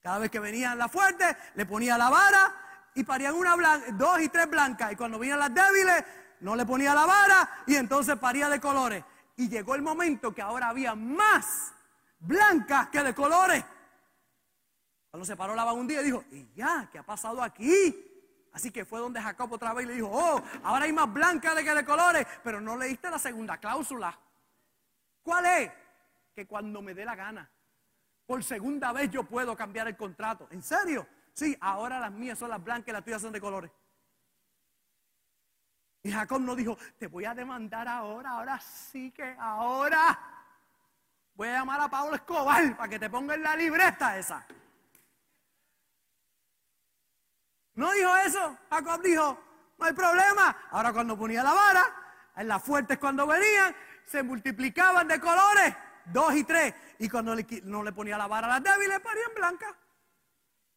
[0.04, 2.54] Cada vez que venían las fuertes, le ponía la vara
[2.94, 4.92] y parían una blanca, dos y tres blancas.
[4.92, 6.04] Y cuando venían las débiles,
[6.42, 9.02] no le ponía la vara y entonces paría de colores.
[9.38, 11.74] Y llegó el momento que ahora había más
[12.20, 13.64] blancas que de colores.
[15.10, 18.12] Cuando se paró la un día dijo, y ya, ¿qué ha pasado aquí?
[18.52, 21.74] Así que fue donde Jacob otra vez le dijo, oh, ahora hay más blancas que
[21.74, 24.20] de colores, pero no leíste la segunda cláusula.
[25.24, 25.72] ¿Cuál es?
[26.36, 27.50] Que cuando me dé la gana,
[28.26, 30.48] por segunda vez yo puedo cambiar el contrato.
[30.52, 31.08] ¿En serio?
[31.34, 33.72] Sí, ahora las mías son las blancas y las tuyas son de colores.
[36.04, 40.20] Y Jacob no dijo, te voy a demandar ahora, ahora sí que ahora
[41.34, 44.46] voy a llamar a Pablo Escobar para que te ponga en la libreta esa.
[47.76, 48.58] No dijo eso.
[48.70, 49.40] Jacob dijo,
[49.78, 50.56] no hay problema.
[50.72, 51.96] Ahora cuando ponía la vara,
[52.36, 56.74] en las fuertes cuando venían, se multiplicaban de colores, dos y tres.
[57.00, 59.76] Y cuando no le ponía la vara a las débiles, parían blancas.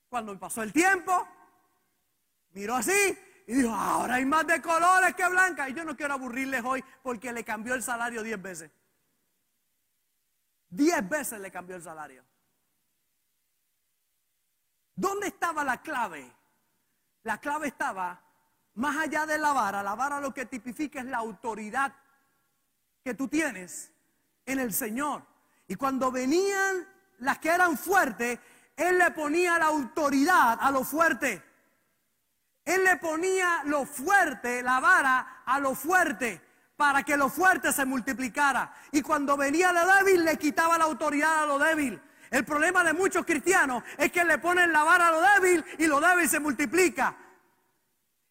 [0.09, 1.27] Cuando pasó el tiempo,
[2.53, 5.69] miró así y dijo, ahora hay más de colores que blancas.
[5.71, 8.71] Y yo no quiero aburrirles hoy porque le cambió el salario diez veces.
[10.69, 12.25] Diez veces le cambió el salario.
[14.95, 16.33] ¿Dónde estaba la clave?
[17.23, 18.21] La clave estaba
[18.75, 19.83] más allá de la vara.
[19.83, 21.95] La vara lo que tipifica es la autoridad
[23.05, 23.93] que tú tienes
[24.47, 25.23] en el Señor.
[25.69, 26.87] Y cuando venían
[27.19, 28.39] las que eran fuertes,
[28.77, 31.43] Él le ponía la autoridad a lo fuerte.
[32.65, 36.41] Él le ponía lo fuerte, la vara a lo fuerte,
[36.77, 38.73] para que lo fuerte se multiplicara.
[38.91, 42.01] Y cuando venía lo débil, le quitaba la autoridad a lo débil.
[42.31, 45.87] El problema de muchos cristianos es que le ponen la vara a lo débil y
[45.87, 47.15] lo débil se multiplica.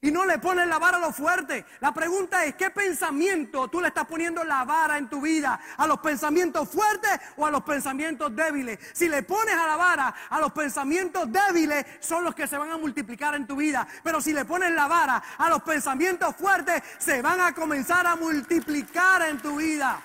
[0.06, 1.66] Y no le pones la vara a lo fuerte.
[1.80, 5.60] La pregunta es, ¿qué pensamiento tú le estás poniendo la vara en tu vida?
[5.78, 8.78] ¿A los pensamientos fuertes o a los pensamientos débiles?
[8.94, 12.70] Si le pones a la vara a los pensamientos débiles, son los que se van
[12.70, 13.88] a multiplicar en tu vida.
[14.04, 18.16] Pero si le pones la vara a los pensamientos fuertes, se van a comenzar a
[18.16, 20.00] multiplicar en tu vida.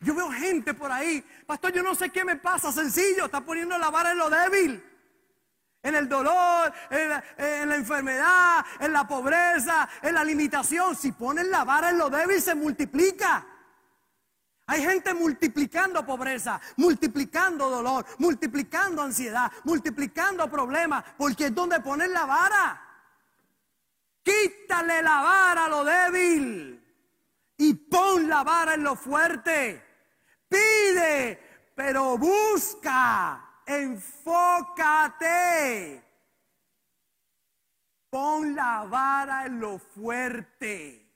[0.00, 3.76] Yo veo gente por ahí, pastor, yo no sé qué me pasa, sencillo, está poniendo
[3.76, 4.95] la vara en lo débil
[5.86, 10.96] en el dolor, en la, enfermedad, en la pobreza, en la limitación.
[10.96, 13.46] Si ponen la vara en lo débil, se multiplica.
[14.66, 22.26] Hay gente multiplicando pobreza, multiplicando dolor, multiplicando ansiedad, multiplicando problemas, porque es donde ponen la
[22.26, 22.82] vara.
[24.24, 26.84] Quítale la vara a lo débil
[27.58, 29.84] y pon la vara en lo fuerte.
[30.48, 35.22] Pide, pero busca enfócate.
[38.08, 41.06] Pon la vara en lo fuerte.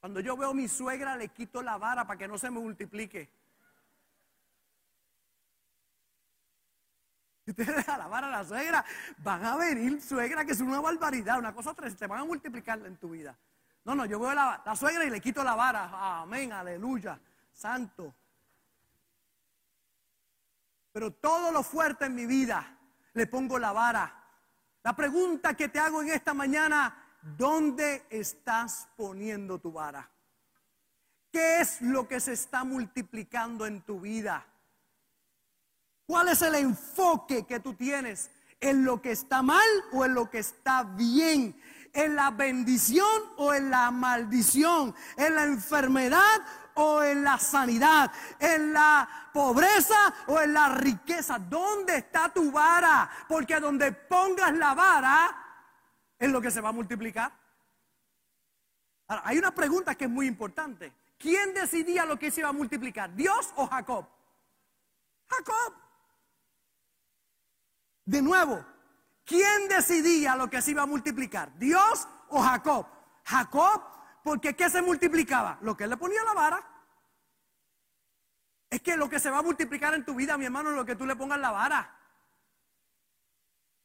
[0.00, 2.60] Cuando yo veo a mi suegra, le quito la vara para que no se me
[2.60, 3.28] multiplique.
[7.44, 8.84] Si usted deja la vara a la suegra,
[9.18, 12.78] van a venir suegra que es una barbaridad, una cosa tres, te van a multiplicar
[12.86, 13.36] en tu vida.
[13.84, 16.22] No, no, yo veo la, la suegra y le quito la vara.
[16.22, 17.20] Amén, aleluya,
[17.52, 18.14] santo.
[20.96, 22.74] Pero todo lo fuerte en mi vida
[23.12, 24.14] le pongo la vara.
[24.82, 30.08] La pregunta que te hago en esta mañana, ¿dónde estás poniendo tu vara?
[31.30, 34.46] ¿Qué es lo que se está multiplicando en tu vida?
[36.06, 38.30] ¿Cuál es el enfoque que tú tienes?
[38.58, 41.60] ¿En lo que está mal o en lo que está bien?
[41.96, 44.94] ¿En la bendición o en la maldición?
[45.16, 46.42] ¿En la enfermedad
[46.76, 51.38] o en la sanidad, en la pobreza o en la riqueza.
[51.38, 53.10] ¿Dónde está tu vara?
[53.28, 55.44] Porque donde pongas la vara
[56.18, 57.32] es lo que se va a multiplicar.
[59.08, 60.92] Ahora, hay una pregunta que es muy importante.
[61.18, 63.14] ¿Quién decidía lo que se iba a multiplicar?
[63.14, 64.06] ¿Dios o Jacob?
[65.28, 65.74] Jacob.
[68.04, 68.64] De nuevo,
[69.26, 71.52] ¿quién decidía lo que se iba a multiplicar?
[71.58, 72.86] ¿Dios o Jacob?
[73.24, 73.82] Jacob
[74.26, 75.56] porque ¿qué se multiplicaba?
[75.60, 76.68] Lo que él le ponía la vara.
[78.68, 80.84] Es que lo que se va a multiplicar en tu vida, mi hermano, es lo
[80.84, 81.96] que tú le pongas la vara.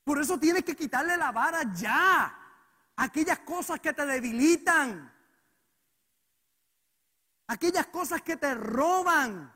[0.04, 2.36] Por eso tienes que quitarle la vara ya.
[2.96, 5.14] Aquellas cosas que te debilitan.
[7.46, 9.54] Aquellas cosas que te roban.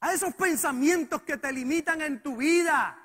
[0.00, 2.99] A esos pensamientos que te limitan en tu vida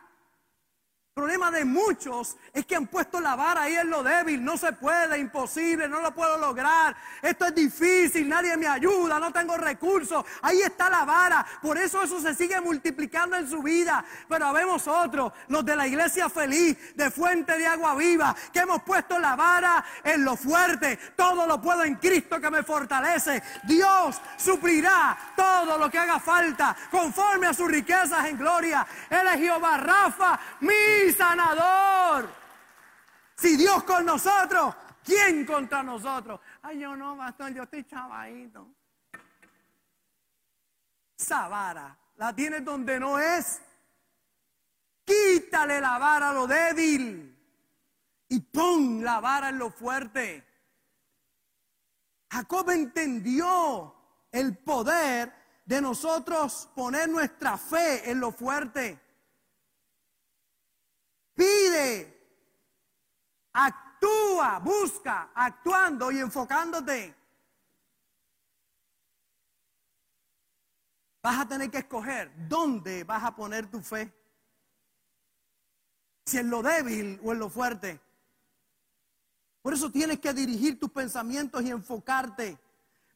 [1.15, 4.43] problema de muchos es que han puesto la vara ahí en lo débil.
[4.43, 6.93] No se puede, imposible, no lo puedo lograr.
[7.21, 10.25] Esto es difícil, nadie me ayuda, no tengo recursos.
[10.41, 11.45] Ahí está la vara.
[11.61, 14.03] Por eso eso se sigue multiplicando en su vida.
[14.27, 18.83] Pero habemos otros, los de la iglesia feliz, de fuente de agua viva, que hemos
[18.83, 20.97] puesto la vara en lo fuerte.
[21.15, 23.41] Todo lo puedo en Cristo que me fortalece.
[23.63, 28.85] Dios suplirá todo lo que haga falta conforme a sus riquezas en gloria.
[29.09, 32.29] Él es Jehová Rafa, mi sanador.
[33.35, 36.39] Si Dios con nosotros, ¿quién contra nosotros?
[36.61, 38.67] Ay, yo no, pastor, yo estoy chavadito.
[41.17, 43.61] Esa vara la tienes donde no es.
[45.03, 47.37] Quítale la vara a lo débil
[48.27, 50.43] y pon la vara en lo fuerte.
[52.31, 53.95] Jacob entendió
[54.31, 55.31] el poder
[55.63, 59.04] de nosotros poner nuestra fe en lo fuerte.
[61.35, 62.15] Pide,
[63.51, 67.13] actúa, busca, actuando y enfocándote.
[71.21, 74.13] Vas a tener que escoger dónde vas a poner tu fe.
[76.25, 77.99] Si en lo débil o en lo fuerte.
[79.61, 82.57] Por eso tienes que dirigir tus pensamientos y enfocarte.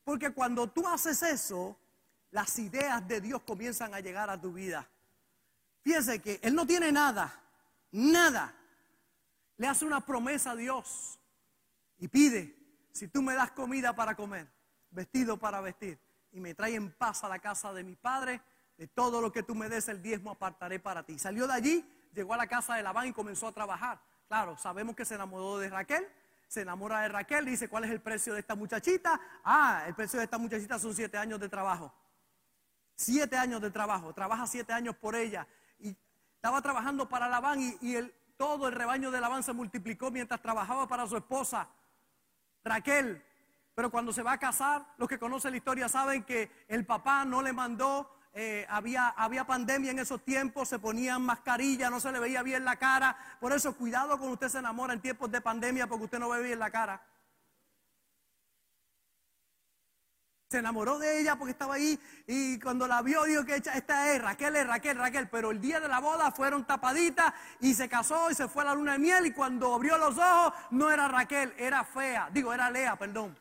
[0.03, 1.77] Porque cuando tú haces eso,
[2.32, 4.89] las ideas de Dios comienzan a llegar a tu vida.
[5.84, 7.39] Fíjense que Él no tiene nada
[7.91, 8.56] nada.
[9.58, 11.19] Le hace una promesa a Dios
[11.97, 12.56] y pide,
[12.91, 14.47] si tú me das comida para comer,
[14.91, 15.99] vestido para vestir,
[16.32, 18.41] y me trae en paz a la casa de mi padre,
[18.78, 21.19] de todo lo que tú me des el diezmo apartaré para ti.
[21.19, 24.02] Salió de allí, llegó a la casa de Labán y comenzó a trabajar.
[24.28, 26.08] Claro, sabemos que se enamoró de Raquel,
[26.47, 29.19] se enamora de Raquel, dice, ¿cuál es el precio de esta muchachita?
[29.44, 31.94] Ah, el precio de esta muchachita son siete años de trabajo.
[32.96, 35.48] Siete años de trabajo, trabaja siete años por ella
[36.40, 40.42] estaba trabajando para Labán y, y el, todo el rebaño de Labán se multiplicó mientras
[40.42, 41.67] trabajaba para su esposa,
[42.63, 43.21] Raquel.
[43.75, 47.25] Pero cuando se va a casar, los que conocen la historia saben que el papá
[47.25, 49.13] no le mandó eh, había,
[49.48, 53.17] pandemia en esos tiempos, se ponían mascarilla, no se le veía bien la cara.
[53.40, 56.44] Por eso, cuidado cuando usted se enamora en tiempos de pandemia porque usted no ve
[56.44, 57.02] bien la cara.
[60.50, 64.19] Se enamoró de ella porque estaba ahí y cuando la vio dijo que esta es
[64.19, 65.29] Raquel, es Raquel, Raquel.
[65.29, 68.65] Pero el día de la boda fueron tapaditas y se casó y se fue a
[68.65, 72.29] la luna de miel y cuando abrió los ojos no era Raquel, era fea.
[72.33, 73.37] Digo, era Lea, perdón.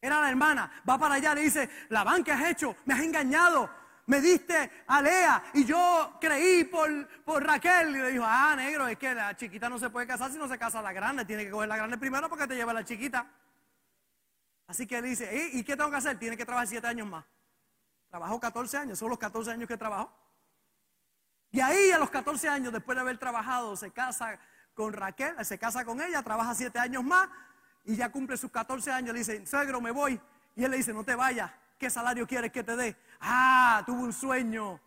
[0.00, 0.70] Era la hermana.
[0.88, 2.76] Va para allá, le dice, la ¿qué has hecho?
[2.84, 3.68] Me has engañado.
[4.06, 7.88] Me diste a Lea y yo creí por, por Raquel.
[7.88, 10.46] Y le dijo, ah, negro, es que la chiquita no se puede casar si no
[10.46, 11.24] se casa la grande.
[11.24, 13.26] Tiene que coger la grande primero porque te lleva la chiquita.
[14.66, 16.18] Así que él dice, ¿y qué tengo que hacer?
[16.18, 17.24] Tiene que trabajar siete años más.
[18.08, 20.12] Trabajó 14 años, son los 14 años que trabajó.
[21.50, 24.38] Y ahí a los 14 años, después de haber trabajado, se casa
[24.74, 27.28] con Raquel, se casa con ella, trabaja siete años más
[27.84, 29.12] y ya cumple sus 14 años.
[29.12, 30.20] Le dice, suegro, me voy.
[30.54, 31.50] Y él le dice, no te vayas.
[31.78, 32.96] ¿Qué salario quieres que te dé?
[33.20, 34.80] Ah, tuvo un sueño.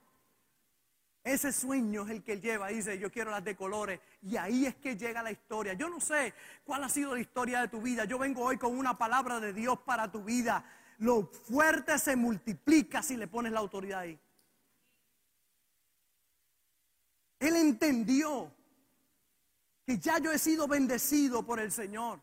[1.23, 2.69] Ese sueño es el que él lleva.
[2.69, 3.99] Dice, yo quiero las de colores.
[4.21, 5.73] Y ahí es que llega la historia.
[5.73, 8.05] Yo no sé cuál ha sido la historia de tu vida.
[8.05, 10.63] Yo vengo hoy con una palabra de Dios para tu vida.
[10.99, 14.19] Lo fuerte se multiplica si le pones la autoridad ahí.
[17.39, 18.53] Él entendió
[19.85, 22.21] que ya yo he sido bendecido por el Señor.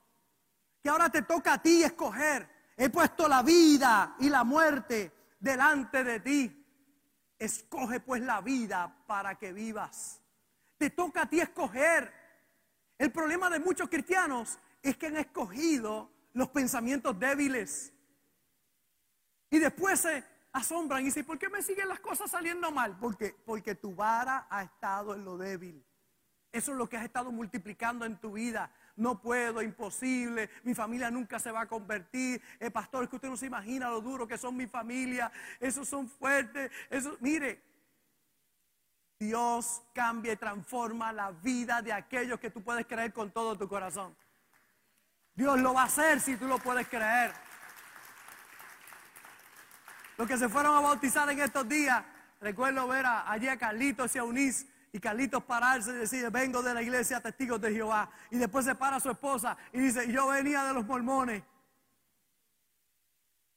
[0.82, 2.48] Que ahora te toca a ti escoger.
[2.76, 6.65] He puesto la vida y la muerte delante de ti.
[7.38, 10.20] Escoge pues la vida para que vivas.
[10.78, 12.12] Te toca a ti escoger.
[12.98, 17.92] El problema de muchos cristianos es que han escogido los pensamientos débiles.
[19.50, 22.96] Y después se asombran y dicen, ¿por qué me siguen las cosas saliendo mal?
[22.98, 25.84] Porque, porque tu vara ha estado en lo débil.
[26.52, 31.10] Eso es lo que has estado multiplicando en tu vida no puedo, imposible, mi familia
[31.10, 32.42] nunca se va a convertir.
[32.58, 35.30] El pastor, es que usted no se imagina lo duro que son mi familia,
[35.60, 37.62] esos son fuertes, eso, mire,
[39.18, 43.68] Dios cambia y transforma la vida de aquellos que tú puedes creer con todo tu
[43.68, 44.16] corazón.
[45.34, 47.32] Dios lo va a hacer si tú lo puedes creer.
[50.16, 52.02] Los que se fueron a bautizar en estos días,
[52.40, 54.66] recuerdo ver allí a Carlitos y a Unis
[54.96, 58.08] y Carlitos pararse y decir, vengo de la iglesia Testigos de Jehová.
[58.30, 61.42] Y después se para su esposa y dice, yo venía de los mormones.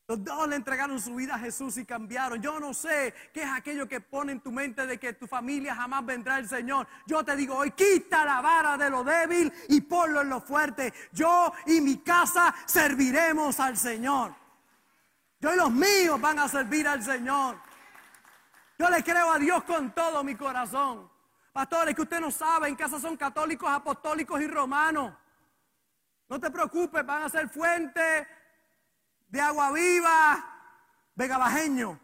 [0.06, 2.42] Los dos le entregaron su vida a Jesús y cambiaron.
[2.42, 5.74] Yo no sé qué es aquello que pone en tu mente de que tu familia
[5.74, 6.86] jamás vendrá el Señor.
[7.08, 10.94] Yo te digo hoy, quita la vara de lo débil y ponlo en lo fuerte.
[11.14, 14.36] Yo y mi casa serviremos al Señor.
[15.40, 17.56] Yo y los míos van a servir al Señor.
[18.78, 21.10] Yo le creo a Dios con todo mi corazón.
[21.60, 25.14] Pastores, que usted no sabe, en casa son católicos, apostólicos y romanos.
[26.30, 28.26] No te preocupes, van a ser fuente
[29.28, 30.41] de agua viva,
[31.16, 31.99] vegabajeño.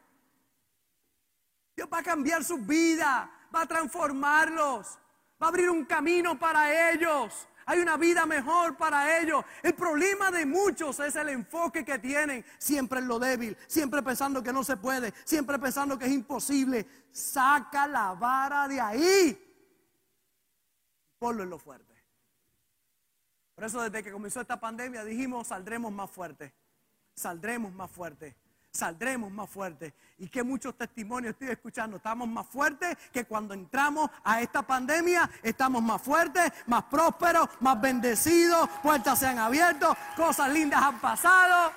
[1.73, 4.99] Dios va a cambiar sus vidas, va a transformarlos,
[5.41, 7.47] va a abrir un camino para ellos.
[7.65, 9.45] Hay una vida mejor para ellos.
[9.63, 14.43] El problema de muchos es el enfoque que tienen siempre en lo débil, siempre pensando
[14.43, 16.85] que no se puede, siempre pensando que es imposible.
[17.09, 19.44] Saca la vara de ahí.
[21.19, 21.93] Ponlo en lo fuerte.
[23.55, 26.53] Por eso desde que comenzó esta pandemia dijimos saldremos más fuertes.
[27.15, 28.35] Saldremos más fuertes
[28.75, 29.93] saldremos más fuertes.
[30.17, 31.97] Y que muchos testimonios estoy escuchando.
[31.97, 35.29] Estamos más fuertes que cuando entramos a esta pandemia.
[35.41, 38.69] Estamos más fuertes, más prósperos, más bendecidos.
[38.83, 41.71] Puertas se han abierto, cosas lindas han pasado.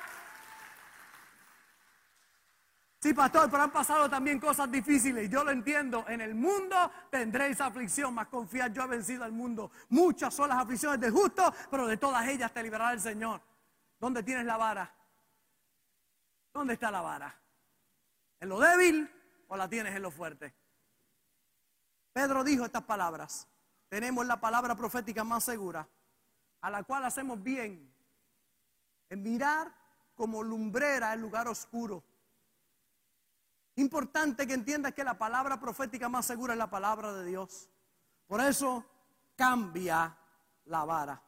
[3.00, 5.30] Sí, pastor, pero han pasado también cosas difíciles.
[5.30, 6.04] Yo lo entiendo.
[6.08, 9.70] En el mundo tendréis aflicción, más confiar yo he vencido al mundo.
[9.88, 13.40] Muchas son las aflicciones del justo, pero de todas ellas te liberará el Señor.
[14.00, 14.92] ¿Dónde tienes la vara?
[16.52, 17.40] ¿Dónde está la vara?
[18.40, 19.08] ¿En lo débil
[19.46, 20.52] o la tienes en lo fuerte?
[22.12, 23.46] Pedro dijo estas palabras.
[23.88, 25.88] Tenemos la palabra profética más segura,
[26.60, 27.92] a la cual hacemos bien
[29.08, 29.72] en mirar
[30.16, 32.02] como lumbrera el lugar oscuro.
[33.78, 37.68] Importante que entiendas que la palabra profética más segura es la palabra de Dios.
[38.26, 38.84] Por eso
[39.34, 40.16] cambia
[40.66, 41.22] la vara.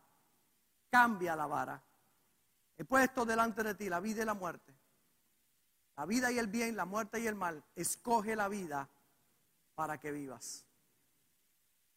[0.91, 1.83] Cambia la vara.
[2.77, 4.81] He puesto delante de ti la vida y la muerte
[6.01, 8.89] la vida y el bien, la muerte y el mal, escoge la vida
[9.75, 10.65] para que vivas.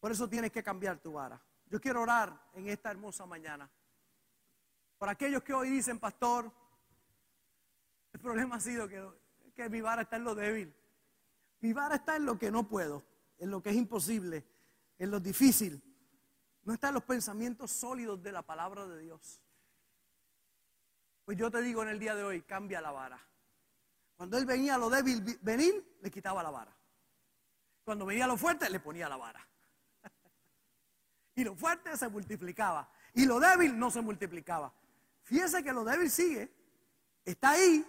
[0.01, 1.41] Por eso tienes que cambiar tu vara.
[1.67, 3.71] Yo quiero orar en esta hermosa mañana.
[4.97, 6.51] Por aquellos que hoy dicen, pastor,
[8.11, 9.09] el problema ha sido que,
[9.53, 10.73] que mi vara está en lo débil.
[11.61, 13.03] Mi vara está en lo que no puedo,
[13.37, 14.45] en lo que es imposible,
[14.99, 15.81] en lo difícil.
[16.63, 19.39] No está en los pensamientos sólidos de la palabra de Dios.
[21.25, 23.19] Pues yo te digo en el día de hoy, cambia la vara.
[24.15, 26.75] Cuando él venía a lo débil venir, le quitaba la vara.
[27.83, 29.45] Cuando venía a lo fuerte, le ponía la vara.
[31.35, 32.89] y lo fuerte se multiplicaba.
[33.13, 34.73] Y lo débil no se multiplicaba.
[35.23, 36.53] Fíjese que lo débil sigue,
[37.23, 37.85] está ahí,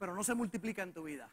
[0.00, 1.30] pero no se multiplica en tu vida.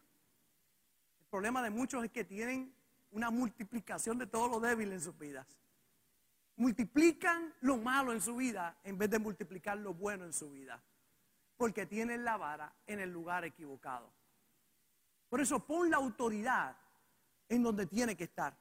[1.21, 2.75] El problema de muchos es que tienen
[3.11, 5.47] una multiplicación de todo lo débil en sus vidas.
[6.57, 10.83] Multiplican lo malo en su vida en vez de multiplicar lo bueno en su vida.
[11.55, 14.11] Porque tienen la vara en el lugar equivocado.
[15.29, 16.75] Por eso pon la autoridad
[17.47, 18.53] en donde tiene que estar.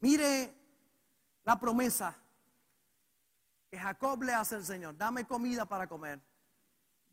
[0.00, 0.52] Mire
[1.44, 2.16] la promesa
[3.70, 4.96] que Jacob le hace al Señor.
[4.96, 6.20] Dame comida para comer,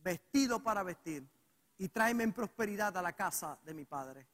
[0.03, 1.27] vestido para vestir
[1.77, 4.27] y tráeme en prosperidad a la casa de mi padre.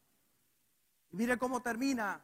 [1.12, 2.22] Y mire cómo termina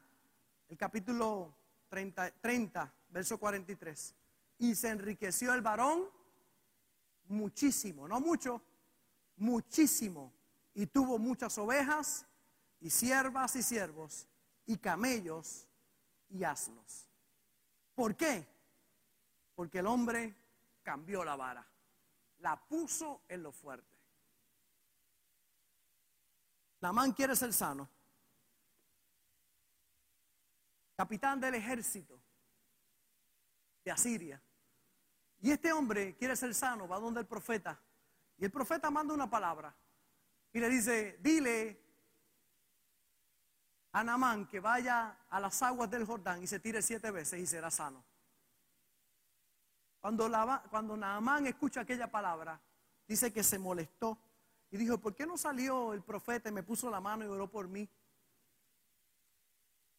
[0.68, 1.54] el capítulo
[1.90, 4.16] 30, 30, verso 43.
[4.60, 6.10] Y se enriqueció el varón
[7.28, 8.62] muchísimo, no mucho,
[9.38, 10.34] muchísimo.
[10.74, 12.26] Y tuvo muchas ovejas
[12.80, 14.28] y siervas y siervos
[14.66, 15.68] y camellos
[16.30, 17.08] y asnos.
[17.94, 18.48] ¿Por qué?
[19.56, 20.36] Porque el hombre
[20.82, 21.68] cambió la vara,
[22.42, 23.96] la puso en lo fuerte.
[26.82, 27.90] La man quiere ser sano
[31.02, 32.22] capitán del ejército
[33.84, 34.40] de Asiria.
[35.40, 37.82] Y este hombre quiere ser sano, va donde el profeta.
[38.38, 39.76] Y el profeta manda una palabra
[40.54, 41.82] y le dice, dile
[43.94, 47.48] a Namán que vaya a las aguas del Jordán y se tire siete veces y
[47.48, 48.04] será sano.
[50.02, 52.60] Cuando, Naamán escucha aquella palabra,
[53.08, 54.18] dice que se molestó
[54.72, 57.50] y dijo, ¿por qué no salió el profeta y me puso la mano y oró
[57.50, 57.88] por mí?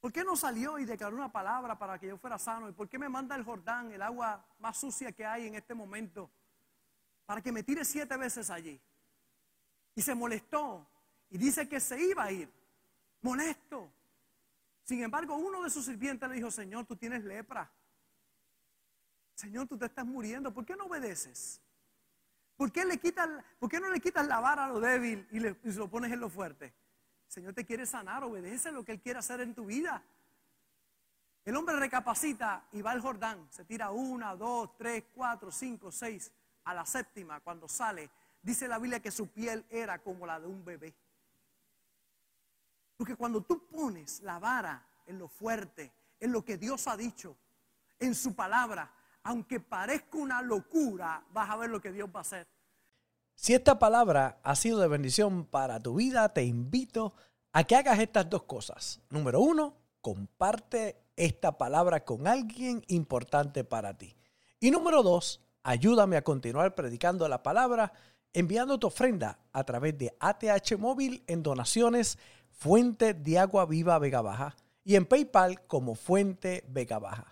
[0.01, 2.69] ¿Por qué no salió y declaró una palabra para que yo fuera sano?
[2.69, 5.73] ¿Y por qué me manda el Jordán, el agua más sucia que hay en este
[5.73, 6.29] momento,
[7.25, 8.81] para que me tire siete veces allí?
[9.95, 10.85] Y se molestó
[11.31, 12.53] y dice que se iba a ir,
[13.21, 13.93] molesto.
[14.83, 17.71] Sin embargo, uno de sus sirvientes le dijo, Señor, tú tienes lepra.
[19.43, 20.55] Señor, tú te estás muriendo.
[20.55, 21.61] ¿Por qué no obedeces?
[22.57, 23.29] ¿Por qué, le quitas,
[23.59, 26.21] ¿por qué no le quitas la vara a lo débil y, le, lo pones en
[26.21, 26.73] lo fuerte?
[27.27, 30.01] Señor te quiere sanar, obedece lo que Él quiere hacer en tu vida.
[31.45, 36.31] El hombre recapacita y va al Jordán, se tira una, dos, tres, cuatro, cinco, seis,
[36.63, 38.11] a la séptima, cuando sale,
[38.43, 40.95] dice la Biblia que su piel era como la de un bebé.
[42.97, 45.91] Porque cuando tú pones la vara en lo fuerte,
[46.21, 47.37] en lo que Dios ha dicho,
[47.99, 48.89] en su palabra,
[49.25, 52.47] aunque parezca una locura, vas a ver lo que Dios va a hacer.
[53.35, 57.15] Si esta palabra ha sido de bendición para tu vida, te invito
[57.53, 59.01] a que hagas estas dos cosas.
[59.11, 64.17] Número uno, comparte esta palabra con alguien importante para ti.
[64.61, 67.93] Y número dos, ayúdame a continuar predicando la palabra
[68.33, 72.19] enviando tu ofrenda a través de ATH Móvil en donaciones
[72.51, 77.32] Fuente de Agua Viva Vega Baja y en PayPal como Fuente Vega Baja.